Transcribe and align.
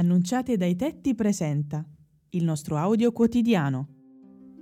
Annunciate 0.00 0.56
dai 0.56 0.76
tetti 0.76 1.14
presenta 1.14 1.84
il 2.30 2.42
nostro 2.42 2.78
audio 2.78 3.12
quotidiano. 3.12 3.88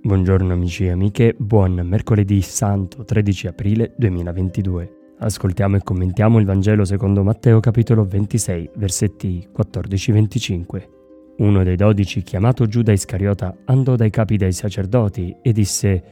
Buongiorno 0.01 0.51
amici 0.51 0.83
e 0.83 0.89
amiche, 0.89 1.33
buon 1.39 1.75
mercoledì 1.75 2.41
santo 2.41 3.05
13 3.05 3.47
aprile 3.47 3.93
2022. 3.97 5.15
Ascoltiamo 5.19 5.77
e 5.77 5.81
commentiamo 5.81 6.39
il 6.39 6.45
Vangelo 6.45 6.83
secondo 6.83 7.23
Matteo 7.23 7.61
capitolo 7.61 8.03
26 8.03 8.71
versetti 8.75 9.47
14-25. 9.57 10.89
Uno 11.37 11.63
dei 11.63 11.77
dodici, 11.77 12.21
chiamato 12.21 12.65
Giuda 12.65 12.91
Iscariota, 12.91 13.59
andò 13.63 13.95
dai 13.95 14.09
capi 14.09 14.35
dei 14.35 14.51
sacerdoti 14.51 15.37
e 15.41 15.53
disse 15.53 16.03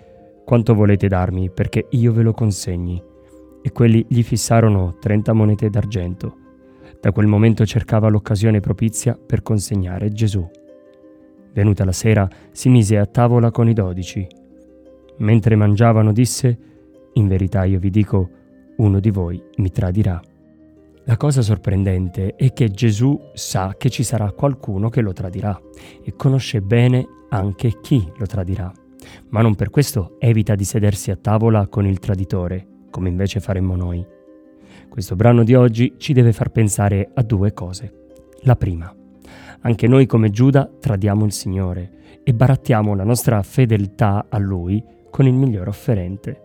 «Quanto 0.45 0.73
volete 0.73 1.09
darmi 1.09 1.49
perché 1.49 1.87
io 1.89 2.13
ve 2.13 2.21
lo 2.21 2.31
consegni?» 2.31 3.03
E 3.61 3.71
quelli 3.73 4.05
gli 4.07 4.23
fissarono 4.23 4.95
30 5.01 5.33
monete 5.33 5.69
d'argento. 5.69 6.45
Da 6.99 7.11
quel 7.11 7.27
momento 7.27 7.65
cercava 7.65 8.09
l'occasione 8.09 8.59
propizia 8.59 9.17
per 9.17 9.41
consegnare 9.41 10.11
Gesù. 10.11 10.47
Venuta 11.54 11.86
la 11.86 11.91
sera, 11.91 12.27
si 12.51 12.69
mise 12.69 12.97
a 12.97 13.05
tavola 13.05 13.51
con 13.51 13.68
i 13.68 13.73
dodici. 13.73 14.27
Mentre 15.18 15.55
mangiavano 15.55 16.11
disse, 16.11 16.57
In 17.13 17.27
verità 17.27 17.63
io 17.63 17.79
vi 17.79 17.89
dico, 17.89 18.29
uno 18.77 19.00
di 19.00 19.10
voi 19.10 19.41
mi 19.57 19.71
tradirà. 19.71 20.21
La 21.05 21.18
cosa 21.18 21.41
sorprendente 21.41 22.36
è 22.36 22.51
che 22.51 22.69
Gesù 22.69 23.18
sa 23.33 23.75
che 23.77 23.89
ci 23.89 24.04
sarà 24.04 24.32
qualcuno 24.33 24.89
che 24.89 25.01
lo 25.01 25.13
tradirà 25.13 25.60
e 26.04 26.13
conosce 26.15 26.61
bene 26.61 27.07
anche 27.29 27.79
chi 27.82 28.05
lo 28.18 28.25
tradirà, 28.25 28.71
ma 29.29 29.41
non 29.41 29.55
per 29.55 29.69
questo 29.69 30.18
evita 30.19 30.54
di 30.55 30.65
sedersi 30.65 31.10
a 31.10 31.15
tavola 31.15 31.68
con 31.68 31.85
il 31.85 31.99
traditore, 31.99 32.67
come 32.89 33.09
invece 33.09 33.39
faremmo 33.39 33.75
noi. 33.75 34.05
Questo 34.89 35.16
brano 35.16 35.44
di 35.44 35.53
oggi 35.53 35.95
ci 35.97 36.13
deve 36.13 36.33
far 36.33 36.49
pensare 36.49 37.09
a 37.13 37.21
due 37.21 37.53
cose. 37.53 38.05
La 38.41 38.55
prima, 38.55 38.93
anche 39.61 39.88
noi 39.88 40.05
come 40.05 40.30
Giuda 40.30 40.69
tradiamo 40.80 41.25
il 41.25 41.31
Signore 41.31 41.91
e 42.23 42.33
barattiamo 42.33 42.95
la 42.95 43.03
nostra 43.03 43.41
fedeltà 43.43 44.25
a 44.29 44.37
Lui 44.37 44.83
con 45.09 45.25
il 45.25 45.33
migliore 45.33 45.69
offerente. 45.69 46.41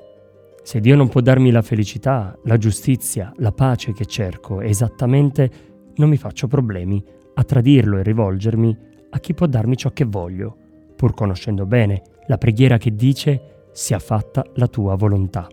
Se 0.63 0.81
Dio 0.81 0.95
non 0.97 1.09
può 1.09 1.21
darmi 1.21 1.51
la 1.51 1.63
felicità, 1.63 2.39
la 2.45 2.57
giustizia, 2.57 3.33
la 3.37 3.53
pace 3.53 3.93
che 3.93 4.07
cerco 4.07 4.61
esattamente, 4.61 5.51
non 5.97 6.09
mi 6.09 6.17
faccio 6.17 6.47
problemi 6.47 7.05
a 7.35 7.45
tradirlo 7.45 7.99
e 7.99 8.03
rivolgermi 8.03 8.79
a 9.11 9.19
chi 9.19 9.35
può 9.35 9.47
darmi 9.47 9.77
ciò 9.77 9.91
che 9.91 10.05
voglio, 10.05 10.57
pur 10.97 11.15
conoscendo 11.15 11.67
bene 11.67 12.03
la 12.29 12.39
preghiera 12.39 12.79
che 12.79 12.95
dice 12.95 13.69
sia 13.73 13.99
fatta 13.99 14.45
la 14.55 14.69
tua 14.69 14.95
volontà. 14.95 15.47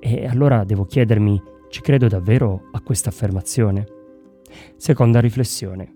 E 0.00 0.26
allora 0.26 0.64
devo 0.64 0.84
chiedermi 0.84 1.40
ci 1.68 1.80
credo 1.80 2.08
davvero 2.08 2.68
a 2.72 2.80
questa 2.80 3.10
affermazione? 3.10 3.86
Seconda 4.76 5.20
riflessione. 5.20 5.94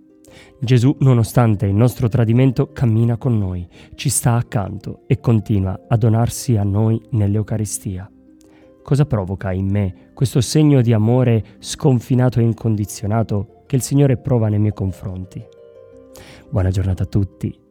Gesù, 0.59 0.95
nonostante 1.01 1.67
il 1.67 1.75
nostro 1.75 2.09
tradimento, 2.09 2.73
cammina 2.73 3.17
con 3.17 3.39
noi, 3.39 3.67
ci 3.95 4.09
sta 4.09 4.35
accanto 4.35 5.03
e 5.07 5.21
continua 5.21 5.87
a 5.89 5.97
donarsi 5.97 6.57
a 6.57 6.63
noi 6.63 7.01
nell'Eucaristia. 7.11 8.11
Cosa 8.83 9.07
provoca 9.07 9.53
in 9.53 9.69
me 9.69 10.11
questo 10.15 10.41
segno 10.41 10.81
di 10.81 10.93
amore 10.93 11.45
sconfinato 11.59 12.41
e 12.41 12.45
incondizionato 12.45 13.63
che 13.67 13.77
il 13.77 13.83
Signore 13.83 14.17
prova 14.17 14.49
nei 14.49 14.59
miei 14.59 14.73
confronti? 14.75 15.43
Buona 16.49 16.71
giornata 16.71 17.05
a 17.05 17.07
tutti 17.07 17.63